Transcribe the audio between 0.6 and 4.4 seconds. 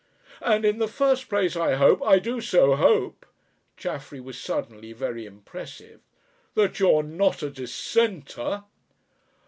in the first place I hope I do so hope" Chaffery was